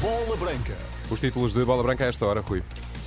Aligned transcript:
Bola 0.00 0.36
Branca. 0.36 0.76
Os 1.10 1.20
títulos 1.20 1.52
de 1.52 1.64
Bola 1.64 1.82
Branca 1.82 2.04
a 2.04 2.08
esta 2.08 2.26
hora, 2.26 2.40
Rui. 2.40 2.62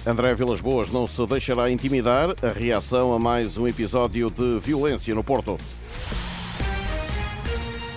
André 0.06 0.34
Vilas 0.34 0.62
Boas 0.62 0.90
não 0.90 1.08
se 1.08 1.26
deixará 1.28 1.70
intimidar 1.70 2.36
a 2.42 2.52
reação 2.52 3.14
a 3.14 3.20
mais 3.20 3.58
um 3.58 3.68
episódio 3.68 4.32
de 4.32 4.60
violência 4.60 5.14
no 5.14 5.24
Porto. 5.24 5.58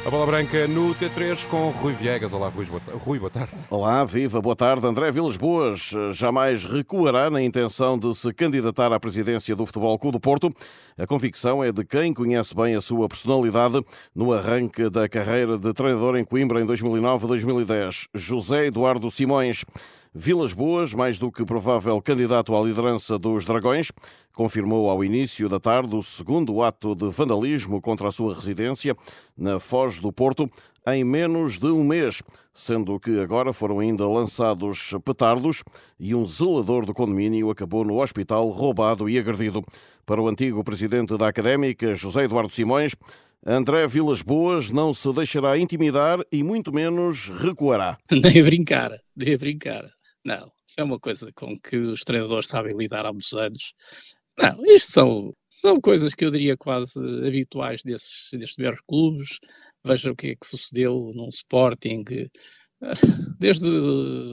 A 0.06 0.10
Bola 0.10 0.26
Branca 0.26 0.68
no 0.68 0.94
T3 0.94 1.46
com 1.48 1.70
Rui 1.70 1.94
Viegas. 1.94 2.34
Olá, 2.34 2.50
Rui, 2.50 2.66
boa, 2.66 2.82
Rui, 2.98 3.18
boa 3.18 3.30
tarde. 3.30 3.54
Olá, 3.70 4.04
viva, 4.04 4.38
boa 4.38 4.54
tarde. 4.54 4.86
André 4.86 5.10
Vilas 5.10 5.38
Boas 5.38 5.94
jamais 6.12 6.66
recuará 6.66 7.30
na 7.30 7.40
intenção 7.40 7.98
de 7.98 8.14
se 8.14 8.30
candidatar 8.34 8.92
à 8.92 9.00
presidência 9.00 9.56
do 9.56 9.64
Futebol 9.64 9.98
Clube 9.98 10.18
do 10.18 10.20
Porto. 10.20 10.52
A 10.98 11.06
convicção 11.06 11.64
é 11.64 11.72
de 11.72 11.86
quem 11.86 12.12
conhece 12.12 12.54
bem 12.54 12.74
a 12.74 12.82
sua 12.82 13.08
personalidade 13.08 13.82
no 14.14 14.34
arranque 14.34 14.90
da 14.90 15.08
carreira 15.08 15.56
de 15.56 15.72
treinador 15.72 16.18
em 16.18 16.24
Coimbra 16.24 16.60
em 16.60 16.66
2009-2010. 16.66 18.08
José 18.12 18.66
Eduardo 18.66 19.10
Simões. 19.10 19.64
Vilas 20.16 20.54
Boas, 20.54 20.94
mais 20.94 21.18
do 21.18 21.32
que 21.32 21.44
provável 21.44 22.00
candidato 22.00 22.54
à 22.54 22.62
liderança 22.62 23.18
dos 23.18 23.44
Dragões, 23.44 23.90
confirmou 24.32 24.88
ao 24.88 25.02
início 25.02 25.48
da 25.48 25.58
tarde 25.58 25.96
o 25.96 26.04
segundo 26.04 26.62
ato 26.62 26.94
de 26.94 27.10
vandalismo 27.10 27.80
contra 27.80 28.06
a 28.06 28.12
sua 28.12 28.32
residência 28.32 28.96
na 29.36 29.58
Foz 29.58 29.98
do 29.98 30.12
Porto 30.12 30.48
em 30.86 31.02
menos 31.02 31.58
de 31.58 31.66
um 31.66 31.82
mês, 31.82 32.22
sendo 32.52 33.00
que 33.00 33.18
agora 33.18 33.52
foram 33.52 33.80
ainda 33.80 34.06
lançados 34.06 34.94
petardos 35.04 35.64
e 35.98 36.14
um 36.14 36.24
zelador 36.24 36.86
do 36.86 36.94
condomínio 36.94 37.50
acabou 37.50 37.84
no 37.84 38.00
hospital 38.00 38.48
roubado 38.50 39.08
e 39.08 39.18
agredido. 39.18 39.64
Para 40.06 40.22
o 40.22 40.28
antigo 40.28 40.62
presidente 40.62 41.18
da 41.18 41.26
Académica, 41.26 41.92
José 41.92 42.22
Eduardo 42.22 42.52
Simões, 42.52 42.94
André 43.44 43.88
Vilas 43.88 44.22
Boas 44.22 44.70
não 44.70 44.94
se 44.94 45.12
deixará 45.12 45.58
intimidar 45.58 46.20
e 46.30 46.44
muito 46.44 46.72
menos 46.72 47.30
recuará. 47.42 47.98
Nem 48.08 48.44
brincar, 48.44 48.92
nem 49.16 49.36
brincar. 49.36 49.84
Não, 50.24 50.50
isso 50.66 50.80
é 50.80 50.84
uma 50.84 50.98
coisa 50.98 51.30
com 51.34 51.58
que 51.60 51.76
os 51.76 52.00
treinadores 52.00 52.48
sabem 52.48 52.76
lidar 52.76 53.04
há 53.04 53.12
muitos 53.12 53.32
anos. 53.34 53.74
Não, 54.38 54.64
isto 54.66 54.90
são, 54.90 55.34
são 55.50 55.80
coisas 55.80 56.14
que 56.14 56.24
eu 56.24 56.30
diria 56.30 56.56
quase 56.56 56.98
habituais 57.26 57.82
desses, 57.82 58.30
destes 58.32 58.56
melhores 58.56 58.80
clubes. 58.80 59.38
Veja 59.84 60.10
o 60.12 60.16
que 60.16 60.28
é 60.28 60.34
que 60.34 60.46
sucedeu 60.46 61.12
num 61.14 61.28
Sporting, 61.28 62.04
desde 63.38 63.68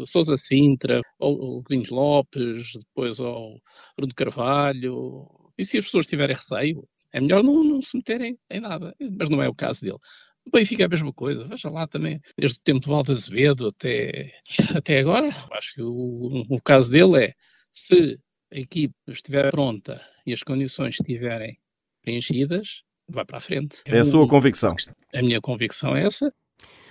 Sousa 0.06 0.38
Sintra, 0.38 1.02
ao 1.20 1.62
Clínis 1.64 1.90
Lopes, 1.90 2.74
depois 2.74 3.20
ao 3.20 3.60
Bruno 3.98 4.14
Carvalho. 4.16 5.30
E 5.58 5.66
se 5.66 5.78
as 5.78 5.86
pessoas 5.86 6.08
tiverem 6.08 6.36
receio, 6.36 6.88
é 7.12 7.20
melhor 7.20 7.44
não, 7.44 7.64
não 7.64 7.82
se 7.82 7.98
meterem 7.98 8.38
em 8.50 8.62
nada. 8.62 8.96
Mas 9.18 9.30
não 9.30 9.44
é 9.44 9.50
o 9.50 9.56
caso 9.56 9.82
dele. 9.82 10.00
O 10.46 10.52
Benfica 10.52 10.84
é 10.84 10.86
a 10.86 10.90
mesma 10.90 11.14
coisa, 11.14 11.46
veja 11.46 11.70
lá 11.70 11.88
também, 11.88 12.20
desde 12.38 12.58
o 12.58 12.64
tempo 12.64 12.80
de 12.80 12.88
Valde 12.88 13.12
Azevedo 13.12 13.68
até, 13.68 14.34
até 14.76 15.00
agora. 15.00 15.28
Acho 15.52 15.76
que 15.76 15.82
o, 15.82 16.46
o 16.50 16.62
caso 16.62 16.92
dele 16.92 17.26
é 17.26 17.34
se 17.72 18.20
a 18.54 18.60
equipe 18.60 18.94
estiver 19.08 19.50
pronta 19.52 20.02
e 20.26 20.34
as 20.34 20.44
condições 20.44 20.96
estiverem 21.00 21.58
preenchidas, 22.02 22.84
vai 23.08 23.24
para 23.24 23.38
a 23.38 23.42
frente. 23.42 23.82
É 23.86 24.00
a 24.00 24.06
sua 24.06 24.28
convicção. 24.28 24.76
A 25.14 25.22
minha 25.22 25.40
convicção 25.40 25.96
é 25.96 26.06
essa. 26.06 26.34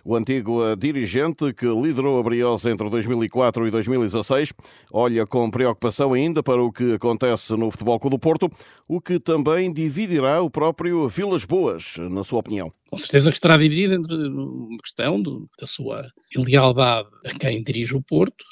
O 0.04 0.16
antigo 0.16 0.64
eh, 0.64 0.76
dirigente, 0.76 1.52
que 1.52 1.66
liderou 1.66 2.18
a 2.18 2.22
Briosa 2.22 2.70
entre 2.70 2.88
2004 2.88 3.66
e 3.66 3.70
2016, 3.70 4.52
olha 4.92 5.26
com 5.26 5.50
preocupação 5.50 6.14
ainda 6.14 6.42
para 6.42 6.62
o 6.62 6.72
que 6.72 6.94
acontece 6.94 7.54
no 7.54 7.70
Futebol 7.70 8.00
Clube 8.00 8.16
do 8.16 8.20
Porto, 8.20 8.50
o 8.88 9.00
que 9.00 9.20
também 9.20 9.72
dividirá 9.72 10.40
o 10.40 10.50
próprio 10.50 11.06
Vilas 11.08 11.44
Boas, 11.44 11.96
na 11.98 12.24
sua 12.24 12.40
opinião. 12.40 12.72
Com 12.88 12.96
certeza 12.96 13.30
que 13.30 13.36
estará 13.36 13.56
dividido 13.56 13.94
entre 13.94 14.14
uma 14.14 14.78
questão 14.78 15.20
do, 15.20 15.48
da 15.60 15.66
sua 15.66 16.02
lealdade 16.34 17.08
a 17.26 17.38
quem 17.38 17.62
dirige 17.62 17.94
o 17.94 18.02
Porto, 18.02 18.44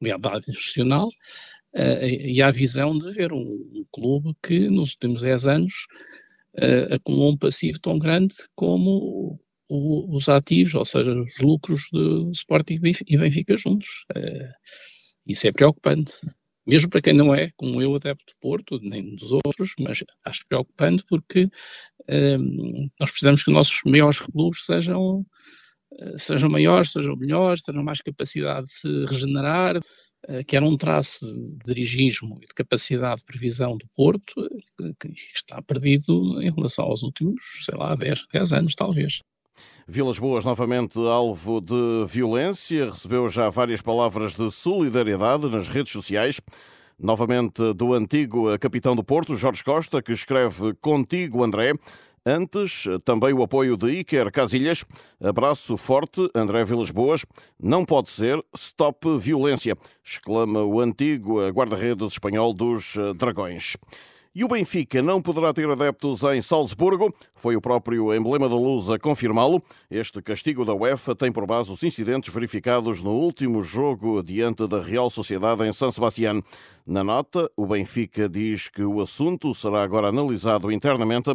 lealdade 0.00 0.44
institucional, 0.48 1.08
uh, 1.08 2.04
e 2.04 2.40
a 2.40 2.50
visão 2.50 2.96
de 2.96 3.10
ver 3.10 3.32
um, 3.32 3.38
um, 3.38 3.84
clube 3.92 4.34
que 4.42 4.68
nos 4.68 4.92
últimos 4.92 5.22
10 5.22 5.46
anos 5.46 5.72
uh, 6.56 6.94
acumulou 6.94 7.32
um 7.32 7.36
passivo 7.36 7.80
tão 7.80 7.98
grande 7.98 8.34
como 8.54 9.38
o, 9.72 10.14
os 10.14 10.28
ativos, 10.28 10.74
ou 10.74 10.84
seja, 10.84 11.18
os 11.18 11.38
lucros 11.40 11.88
de 11.90 12.30
Sporting 12.32 12.78
e 13.06 13.16
Benfica 13.16 13.56
juntos. 13.56 14.04
Uh, 14.14 14.52
isso 15.26 15.46
é 15.46 15.52
preocupante. 15.52 16.12
Mesmo 16.66 16.90
para 16.90 17.00
quem 17.00 17.14
não 17.14 17.34
é, 17.34 17.50
como 17.56 17.80
eu, 17.80 17.94
adepto 17.94 18.24
do 18.26 18.38
Porto, 18.40 18.78
nem 18.82 19.16
dos 19.16 19.32
outros, 19.32 19.72
mas 19.80 20.04
acho 20.24 20.46
preocupante 20.46 21.04
porque 21.08 21.44
uh, 21.44 22.90
nós 23.00 23.10
precisamos 23.10 23.42
que 23.42 23.50
os 23.50 23.54
nossos 23.54 23.80
maiores 23.86 24.20
clubes 24.20 24.64
sejam, 24.66 25.20
uh, 25.20 26.18
sejam 26.18 26.50
maiores, 26.50 26.92
sejam 26.92 27.16
melhores, 27.16 27.62
tenham 27.62 27.82
mais 27.82 28.02
capacidade 28.02 28.66
de 28.66 28.72
se 28.72 29.04
regenerar, 29.06 29.80
que 30.46 30.54
era 30.54 30.64
um 30.64 30.76
traço 30.76 31.26
de 31.26 31.74
dirigismo 31.74 32.38
e 32.40 32.46
de 32.46 32.54
capacidade 32.54 33.22
de 33.22 33.24
previsão 33.24 33.76
do 33.76 33.88
Porto 33.92 34.48
que 35.00 35.08
está 35.34 35.60
perdido 35.60 36.40
em 36.40 36.48
relação 36.48 36.84
aos 36.84 37.02
últimos, 37.02 37.40
sei 37.64 37.76
lá, 37.76 37.96
10, 37.96 38.26
10 38.32 38.52
anos, 38.52 38.76
talvez. 38.76 39.20
Vilas 39.86 40.18
Boas, 40.18 40.44
novamente 40.44 40.98
alvo 40.98 41.60
de 41.60 42.04
violência, 42.06 42.86
recebeu 42.86 43.28
já 43.28 43.50
várias 43.50 43.82
palavras 43.82 44.34
de 44.34 44.50
solidariedade 44.50 45.48
nas 45.50 45.68
redes 45.68 45.92
sociais. 45.92 46.40
Novamente 46.98 47.72
do 47.74 47.92
antigo 47.92 48.56
capitão 48.58 48.94
do 48.94 49.02
Porto, 49.02 49.34
Jorge 49.34 49.64
Costa, 49.64 50.00
que 50.00 50.12
escreve 50.12 50.72
Contigo, 50.80 51.42
André. 51.42 51.72
Antes, 52.24 52.84
também 53.04 53.32
o 53.32 53.42
apoio 53.42 53.76
de 53.76 53.90
Iker 53.90 54.30
Casilhas. 54.30 54.84
Abraço 55.20 55.76
forte, 55.76 56.30
André 56.34 56.64
Vilas 56.64 56.92
Boas. 56.92 57.26
Não 57.60 57.84
pode 57.84 58.10
ser, 58.10 58.40
stop 58.56 59.18
violência, 59.18 59.76
exclama 60.04 60.62
o 60.62 60.80
antigo 60.80 61.44
guarda-redes 61.50 62.12
espanhol 62.12 62.54
dos 62.54 62.94
Dragões. 63.16 63.76
E 64.34 64.42
o 64.42 64.48
Benfica 64.48 65.02
não 65.02 65.20
poderá 65.20 65.52
ter 65.52 65.68
adeptos 65.68 66.22
em 66.22 66.40
Salzburgo. 66.40 67.14
Foi 67.34 67.54
o 67.54 67.60
próprio 67.60 68.14
emblema 68.14 68.48
da 68.48 68.54
luz 68.54 68.88
a 68.88 68.98
confirmá-lo. 68.98 69.62
Este 69.90 70.22
castigo 70.22 70.64
da 70.64 70.72
UEFA 70.72 71.14
tem 71.14 71.30
por 71.30 71.44
base 71.44 71.70
os 71.70 71.82
incidentes 71.82 72.32
verificados 72.32 73.02
no 73.02 73.10
último 73.10 73.62
jogo 73.62 74.22
diante 74.22 74.66
da 74.66 74.80
Real 74.80 75.10
Sociedade 75.10 75.64
em 75.64 75.72
San 75.74 75.90
Sebastián. 75.90 76.40
Na 76.86 77.04
nota, 77.04 77.50
o 77.54 77.66
Benfica 77.66 78.26
diz 78.26 78.70
que 78.70 78.82
o 78.82 79.02
assunto 79.02 79.54
será 79.54 79.82
agora 79.82 80.08
analisado 80.08 80.72
internamente 80.72 81.30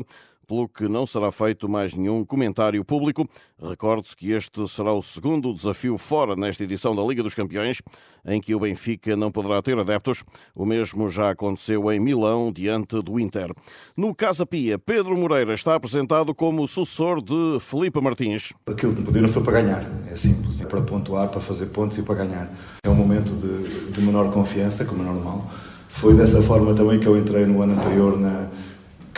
pelo 0.48 0.68
que 0.68 0.88
não 0.88 1.06
será 1.06 1.32
feito 1.32 1.68
mais 1.68 1.94
nenhum 1.94 2.24
comentário 2.24 2.84
público. 2.84 3.28
Recorde-se 3.62 4.16
que 4.16 4.32
este 4.32 4.68
será 4.68 4.94
o 4.94 5.02
segundo 5.02 5.54
desafio 5.54 5.98
fora 5.98 6.36
nesta 6.36 6.64
edição 6.64 6.96
da 6.96 7.04
Liga 7.04 7.22
dos 7.22 7.36
Campeões, 7.36 7.82
em 8.26 8.40
que 8.40 8.56
o 8.56 8.60
Benfica 8.60 9.16
não 9.16 9.30
poderá 9.30 9.62
ter 9.62 9.78
adeptos. 9.78 10.24
O 10.56 10.66
mesmo 10.66 11.10
já 11.10 11.32
aconteceu 11.32 11.92
em 11.92 12.00
Milão, 12.00 12.52
diante 12.52 13.02
do 13.02 13.20
Inter. 13.20 13.52
No 13.96 14.16
Casa 14.16 14.46
Pia, 14.46 14.80
Pedro 14.80 15.18
Moreira 15.18 15.54
está 15.54 15.76
apresentado 15.76 16.34
como 16.34 16.68
sucessor 16.68 17.22
de 17.22 17.60
Felipe 17.60 18.00
Martins. 18.00 18.54
Aquilo 18.66 18.94
que 18.94 19.02
me 19.02 19.06
pediram 19.08 19.28
foi 19.28 19.44
para 19.44 19.62
ganhar, 19.62 19.92
é 20.10 20.16
simples, 20.16 20.62
é 20.62 20.66
para 20.66 20.82
pontuar, 20.82 21.28
para 21.28 21.42
fazer 21.42 21.68
pontos 21.68 21.98
e 21.98 22.04
para 22.04 22.16
ganhar. 22.16 22.50
É 22.84 22.90
um 22.90 22.96
momento 22.96 23.34
de, 23.34 23.92
de 23.92 24.02
menor 24.02 24.32
confiança, 24.32 24.86
como 24.86 25.02
é 25.04 25.06
normal. 25.06 25.52
Foi 25.90 26.14
dessa 26.14 26.42
forma 26.42 26.74
também 26.74 27.00
que 27.00 27.08
eu 27.08 27.18
entrei 27.18 27.46
no 27.46 27.62
ano 27.62 27.74
anterior 27.74 28.20
na, 28.20 28.50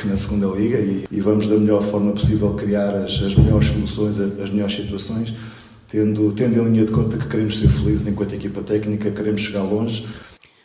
na 0.08 0.16
segunda 0.16 0.48
liga 0.48 0.78
e, 0.78 1.06
e, 1.12 1.22
vamos 1.22 1.48
da 1.48 1.58
melhor 1.58 1.84
forma 1.84 2.12
possível 2.12 2.54
criar 2.54 2.90
as, 2.96 3.22
as 3.22 3.36
melhores 3.36 3.68
soluções, 3.68 4.20
as 4.20 4.50
melhores 4.50 4.76
situações, 4.76 5.34
tendo, 5.88 6.32
tendo 6.34 6.60
em 6.60 6.64
linha 6.72 6.86
de 6.86 6.92
conta 6.92 7.18
que 7.18 7.28
queremos 7.28 7.58
ser 7.58 7.70
felizes 7.70 8.08
enquanto 8.08 8.34
equipa 8.34 8.62
técnica, 8.62 9.12
queremos 9.12 9.42
chegar 9.42 9.64
longe. 9.64 10.08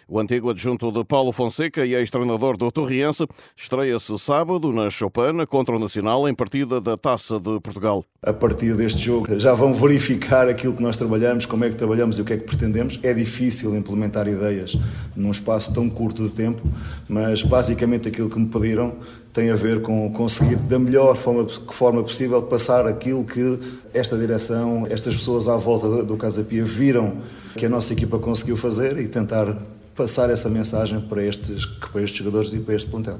O 0.06 0.20
antigo 0.20 0.50
adjunto 0.50 0.92
de 0.92 1.02
Paulo 1.02 1.32
Fonseca 1.32 1.86
e 1.86 1.94
ex-treinador 1.94 2.58
do 2.58 2.70
Torriense 2.70 3.26
estreia-se 3.56 4.18
sábado 4.18 4.70
na 4.70 4.90
Chopana 4.90 5.46
contra 5.46 5.74
o 5.74 5.78
Nacional 5.78 6.28
em 6.28 6.34
partida 6.34 6.78
da 6.78 6.94
Taça 6.94 7.40
de 7.40 7.58
Portugal. 7.60 8.04
A 8.22 8.32
partir 8.32 8.76
deste 8.76 9.00
jogo 9.00 9.38
já 9.38 9.54
vão 9.54 9.72
verificar 9.72 10.46
aquilo 10.46 10.74
que 10.74 10.82
nós 10.82 10.96
trabalhamos, 10.96 11.46
como 11.46 11.64
é 11.64 11.70
que 11.70 11.76
trabalhamos 11.76 12.18
e 12.18 12.20
o 12.20 12.24
que 12.24 12.34
é 12.34 12.36
que 12.36 12.44
pretendemos. 12.44 13.00
É 13.02 13.14
difícil 13.14 13.74
implementar 13.74 14.28
ideias 14.28 14.76
num 15.16 15.30
espaço 15.30 15.72
tão 15.72 15.88
curto 15.88 16.24
de 16.24 16.34
tempo, 16.34 16.62
mas 17.08 17.42
basicamente 17.42 18.06
aquilo 18.06 18.28
que 18.28 18.38
me 18.38 18.46
pediram 18.46 18.94
tem 19.32 19.50
a 19.50 19.56
ver 19.56 19.82
com 19.82 20.12
conseguir 20.12 20.56
da 20.56 20.78
melhor 20.78 21.16
forma, 21.16 21.48
forma 21.70 22.02
possível 22.02 22.42
passar 22.42 22.86
aquilo 22.86 23.24
que 23.24 23.58
esta 23.92 24.16
direção, 24.16 24.86
estas 24.88 25.16
pessoas 25.16 25.48
à 25.48 25.56
volta 25.56 26.04
do, 26.04 26.16
Casa 26.16 26.44
Pia 26.44 26.64
viram 26.64 27.16
que 27.56 27.66
a 27.66 27.68
nossa 27.68 27.92
equipa 27.92 28.18
conseguiu 28.18 28.56
fazer 28.56 28.98
e 28.98 29.08
tentar 29.08 29.56
passar 29.94 30.30
essa 30.30 30.48
mensagem 30.48 31.00
para 31.00 31.22
estes, 31.22 31.64
para 31.64 32.02
estes 32.02 32.18
jogadores 32.18 32.52
e 32.52 32.58
para 32.58 32.74
este 32.74 32.90
plantel. 32.90 33.18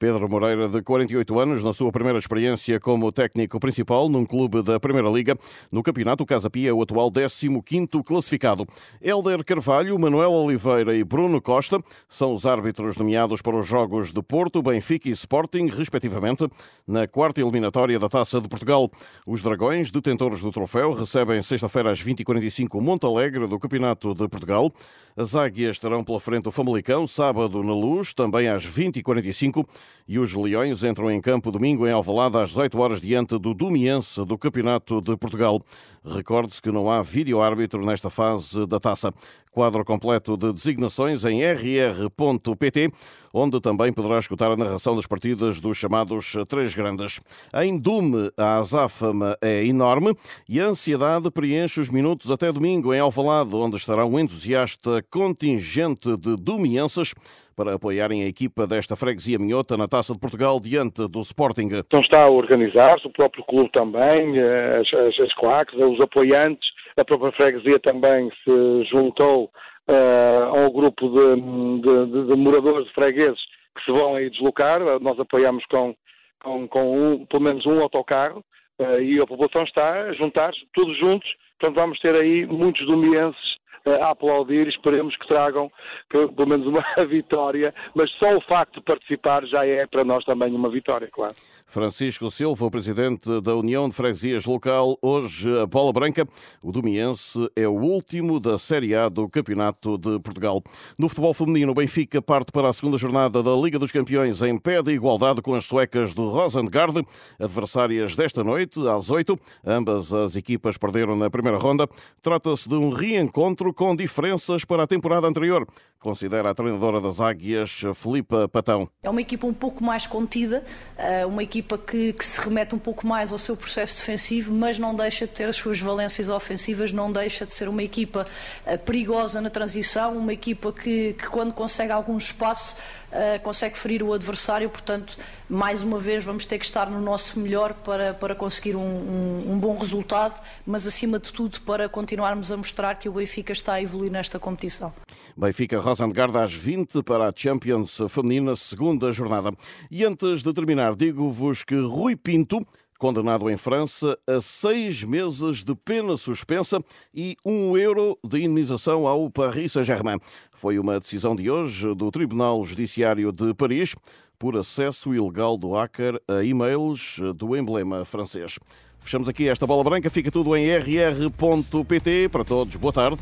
Pedro 0.00 0.30
Moreira, 0.30 0.66
de 0.66 0.80
48 0.80 1.38
anos, 1.38 1.62
na 1.62 1.74
sua 1.74 1.92
primeira 1.92 2.18
experiência 2.18 2.80
como 2.80 3.12
técnico 3.12 3.60
principal 3.60 4.08
num 4.08 4.24
clube 4.24 4.62
da 4.62 4.80
Primeira 4.80 5.10
Liga. 5.10 5.36
No 5.70 5.82
campeonato, 5.82 6.22
o 6.22 6.26
Casa 6.26 6.48
Pia 6.48 6.70
é 6.70 6.72
o 6.72 6.80
atual 6.80 7.12
15º 7.12 8.02
classificado. 8.02 8.66
Helder 9.02 9.44
Carvalho, 9.44 9.98
Manuel 9.98 10.32
Oliveira 10.32 10.96
e 10.96 11.04
Bruno 11.04 11.38
Costa 11.38 11.84
são 12.08 12.32
os 12.32 12.46
árbitros 12.46 12.96
nomeados 12.96 13.42
para 13.42 13.54
os 13.54 13.66
jogos 13.66 14.10
de 14.10 14.22
Porto, 14.22 14.62
Benfica 14.62 15.06
e 15.06 15.12
Sporting, 15.12 15.66
respectivamente, 15.66 16.48
na 16.88 17.06
quarta 17.06 17.42
eliminatória 17.42 17.98
da 17.98 18.08
Taça 18.08 18.40
de 18.40 18.48
Portugal. 18.48 18.90
Os 19.26 19.42
Dragões, 19.42 19.90
detentores 19.90 20.40
do 20.40 20.50
troféu, 20.50 20.92
recebem 20.92 21.42
sexta-feira 21.42 21.90
às 21.90 22.02
20h45 22.02 22.68
o 22.72 22.80
Montalegre 22.80 23.46
do 23.46 23.58
Campeonato 23.58 24.14
de 24.14 24.26
Portugal. 24.28 24.72
As 25.14 25.34
Águias 25.34 25.76
estarão 25.76 26.02
pela 26.02 26.18
frente 26.18 26.48
o 26.48 26.50
Famalicão, 26.50 27.06
sábado 27.06 27.62
na 27.62 27.74
Luz, 27.74 28.14
também 28.14 28.48
às 28.48 28.64
20h45 28.66 29.66
e 30.06 30.18
os 30.18 30.34
Leões 30.34 30.82
entram 30.84 31.10
em 31.10 31.20
campo 31.20 31.50
domingo 31.50 31.86
em 31.86 31.92
Alvalade 31.92 32.36
às 32.36 32.48
18 32.48 32.78
horas 32.78 33.00
diante 33.00 33.38
do 33.38 33.54
Dumiense 33.54 34.24
do 34.24 34.36
Campeonato 34.36 35.00
de 35.00 35.16
Portugal. 35.16 35.62
Recorde-se 36.04 36.60
que 36.60 36.70
não 36.70 36.90
há 36.90 37.02
vídeo-árbitro 37.02 37.84
nesta 37.84 38.10
fase 38.10 38.66
da 38.66 38.80
taça. 38.80 39.12
Quadro 39.50 39.84
completo 39.84 40.36
de 40.36 40.52
designações 40.52 41.24
em 41.24 41.42
rr.pt, 41.42 42.88
onde 43.34 43.60
também 43.60 43.92
poderá 43.92 44.18
escutar 44.18 44.50
a 44.50 44.56
narração 44.56 44.94
das 44.94 45.06
partidas 45.06 45.60
dos 45.60 45.76
chamados 45.76 46.36
Três 46.48 46.74
Grandes. 46.74 47.20
Em 47.54 47.76
Dume, 47.76 48.30
a 48.38 48.58
azáfama 48.58 49.36
é 49.42 49.64
enorme 49.64 50.14
e 50.48 50.60
a 50.60 50.66
ansiedade 50.66 51.30
preenche 51.30 51.80
os 51.80 51.90
minutos 51.90 52.30
até 52.30 52.52
domingo 52.52 52.94
em 52.94 53.00
Alvalade, 53.00 53.54
onde 53.54 53.76
estará 53.76 54.06
um 54.06 54.18
entusiasta 54.18 55.02
contingente 55.10 56.16
de 56.16 56.36
dumienses 56.36 57.12
para 57.56 57.74
apoiarem 57.74 58.22
a 58.22 58.26
equipa 58.26 58.66
desta 58.66 58.96
freguesia 58.96 59.38
minhota 59.38 59.76
na 59.76 59.86
Taça 59.86 60.14
de 60.14 60.18
Portugal 60.18 60.58
diante 60.58 61.06
do 61.06 61.20
Sporting. 61.20 61.68
Então 61.74 62.00
está 62.00 62.22
a 62.22 62.30
organizar-se, 62.30 63.06
o 63.06 63.12
próprio 63.12 63.44
clube 63.44 63.70
também, 63.70 64.38
as, 64.38 64.94
as, 64.94 65.20
as 65.20 65.34
claques, 65.34 65.78
os 65.78 66.00
apoiantes, 66.00 66.66
a 67.00 67.04
própria 67.04 67.32
freguesia 67.32 67.78
também 67.80 68.30
se 68.44 68.84
juntou 68.90 69.50
uh, 69.88 70.54
ao 70.54 70.70
grupo 70.70 71.08
de, 71.08 71.40
de, 71.80 72.26
de, 72.26 72.36
moradores 72.36 72.86
de 72.86 72.92
fregueses 72.92 73.40
que 73.74 73.84
se 73.84 73.90
vão 73.90 74.16
aí 74.16 74.28
deslocar. 74.28 74.80
Nós 75.00 75.18
apoiamos 75.18 75.64
com, 75.66 75.94
com, 76.42 76.68
com 76.68 77.12
um, 77.12 77.26
pelo 77.26 77.42
menos 77.42 77.64
um 77.64 77.80
autocarro 77.80 78.44
uh, 78.78 79.00
e 79.00 79.20
a 79.20 79.26
população 79.26 79.62
está 79.62 80.02
a 80.02 80.12
juntar-se, 80.12 80.60
todos 80.74 80.96
juntos. 80.98 81.28
Portanto, 81.58 81.80
vamos 81.80 81.98
ter 82.00 82.14
aí 82.14 82.46
muitos 82.46 82.86
domienses 82.86 83.59
a 83.96 84.10
aplaudir 84.10 84.68
esperemos 84.68 85.16
que 85.16 85.26
tragam 85.26 85.70
pelo 86.08 86.46
menos 86.46 86.66
uma 86.66 86.84
vitória, 87.08 87.74
mas 87.94 88.10
só 88.12 88.36
o 88.36 88.40
facto 88.42 88.80
de 88.80 88.84
participar 88.84 89.44
já 89.46 89.66
é 89.66 89.86
para 89.86 90.04
nós 90.04 90.24
também 90.24 90.54
uma 90.54 90.70
vitória, 90.70 91.08
claro. 91.12 91.34
Francisco 91.66 92.28
Silva, 92.30 92.68
presidente 92.68 93.40
da 93.40 93.54
União 93.54 93.88
de 93.88 93.94
Freguesias 93.94 94.44
Local, 94.44 94.98
hoje 95.00 95.48
a 95.60 95.66
bola 95.66 95.92
branca. 95.92 96.26
O 96.60 96.72
Domiense 96.72 97.48
é 97.54 97.68
o 97.68 97.72
último 97.72 98.40
da 98.40 98.58
Série 98.58 98.92
A 98.92 99.08
do 99.08 99.28
Campeonato 99.28 99.96
de 99.96 100.18
Portugal. 100.18 100.62
No 100.98 101.08
futebol 101.08 101.32
feminino, 101.32 101.70
o 101.70 101.74
Benfica 101.74 102.20
parte 102.20 102.50
para 102.50 102.68
a 102.68 102.72
segunda 102.72 102.98
jornada 102.98 103.40
da 103.40 103.52
Liga 103.52 103.78
dos 103.78 103.92
Campeões 103.92 104.42
em 104.42 104.58
pé 104.58 104.82
de 104.82 104.90
igualdade 104.90 105.40
com 105.42 105.54
as 105.54 105.64
suecas 105.64 106.12
do 106.12 106.28
Rosengard, 106.28 107.06
adversárias 107.38 108.16
desta 108.16 108.42
noite, 108.42 108.80
às 108.88 109.08
8. 109.08 109.38
Ambas 109.64 110.12
as 110.12 110.34
equipas 110.34 110.76
perderam 110.76 111.16
na 111.16 111.30
primeira 111.30 111.56
ronda. 111.56 111.88
Trata-se 112.20 112.68
de 112.68 112.74
um 112.74 112.90
reencontro 112.90 113.72
com 113.80 113.96
diferenças 113.96 114.62
para 114.62 114.82
a 114.82 114.86
temporada 114.86 115.26
anterior, 115.26 115.66
considera 116.00 116.50
a 116.50 116.54
treinadora 116.54 117.00
das 117.00 117.20
Águias, 117.20 117.82
Filipa 117.94 118.48
Patão. 118.48 118.88
É 119.02 119.10
uma 119.10 119.20
equipa 119.20 119.46
um 119.46 119.52
pouco 119.52 119.84
mais 119.84 120.06
contida, 120.06 120.64
eh, 120.96 121.26
uma 121.26 121.42
equipa 121.42 121.76
que, 121.76 122.14
que, 122.14 122.24
se 122.24 122.40
remete 122.40 122.74
um 122.74 122.78
pouco 122.78 123.06
mais 123.06 123.30
ao 123.32 123.38
seu 123.38 123.54
processo 123.54 123.96
defensivo, 123.96 124.52
mas 124.52 124.78
não 124.78 124.94
deixa 124.94 125.26
de 125.26 125.32
ter 125.32 125.44
as 125.44 125.56
suas 125.56 125.78
valências 125.78 126.30
ofensivas, 126.30 126.90
não 126.90 127.12
deixa 127.12 127.44
de 127.44 127.52
ser 127.52 127.68
uma 127.68 127.82
equipa 127.82 128.26
eh, 128.64 128.78
perigosa 128.78 129.42
na 129.42 129.50
transição, 129.50 130.16
uma 130.16 130.32
equipa 130.32 130.72
que, 130.72 131.12
que 131.12 131.28
quando 131.28 131.52
consegue 131.52 131.92
algum 131.92 132.16
espaço 132.16 132.74
uh, 133.10 133.40
consegue 133.42 133.78
ferir 133.78 134.02
o 134.02 134.12
adversário, 134.12 134.68
portanto, 134.68 135.16
mais 135.48 135.82
uma 135.82 135.98
vez 135.98 136.24
vamos 136.24 136.44
ter 136.44 136.58
que 136.58 136.64
estar 136.64 136.88
no 136.88 137.00
nosso 137.00 137.38
melhor 137.38 137.74
para, 137.74 138.14
para 138.14 138.34
conseguir 138.34 138.76
um, 138.76 138.80
um, 138.80 139.52
um 139.52 139.58
bom 139.58 139.76
resultado, 139.76 140.40
mas 140.64 140.86
acima 140.86 141.18
de 141.18 141.32
tudo 141.32 141.60
para 141.62 141.88
continuarmos 141.88 142.52
a 142.52 142.56
mostrar 142.56 142.94
que 142.96 143.08
o 143.08 143.12
Benfica 143.12 143.52
está 143.52 143.74
a 143.74 143.82
evoluir 143.82 144.10
nesta 144.10 144.38
competição. 144.38 144.92
Benfica 145.36 145.80
Rosengard 145.90 146.36
às 146.36 146.52
20 146.52 147.02
para 147.02 147.28
a 147.28 147.32
Champions 147.34 147.98
Feminina, 148.08 148.54
segunda 148.54 149.10
jornada. 149.10 149.50
E 149.90 150.04
antes 150.04 150.40
de 150.40 150.52
terminar, 150.52 150.94
digo-vos 150.94 151.64
que 151.64 151.74
Rui 151.74 152.14
Pinto 152.14 152.64
condenado 152.96 153.50
em 153.50 153.56
França 153.56 154.16
a 154.24 154.40
seis 154.40 155.02
meses 155.02 155.64
de 155.64 155.74
pena 155.74 156.16
suspensa 156.16 156.80
e 157.12 157.36
um 157.44 157.76
euro 157.76 158.16
de 158.22 158.38
indenização 158.38 159.08
ao 159.08 159.28
Paris 159.28 159.72
Saint-Germain. 159.72 160.18
Foi 160.52 160.78
uma 160.78 161.00
decisão 161.00 161.34
de 161.34 161.50
hoje 161.50 161.92
do 161.96 162.08
Tribunal 162.12 162.62
Judiciário 162.62 163.32
de 163.32 163.52
Paris 163.52 163.96
por 164.38 164.56
acesso 164.56 165.12
ilegal 165.12 165.56
do 165.56 165.72
hacker 165.72 166.20
a 166.28 166.44
e-mails 166.44 167.18
do 167.34 167.56
emblema 167.56 168.04
francês. 168.04 168.60
Fechamos 169.00 169.28
aqui 169.28 169.48
esta 169.48 169.66
bola 169.66 169.82
branca, 169.82 170.08
fica 170.08 170.30
tudo 170.30 170.54
em 170.54 170.68
rr.pt. 170.70 172.28
Para 172.28 172.44
todos, 172.44 172.76
boa 172.76 172.92
tarde. 172.92 173.18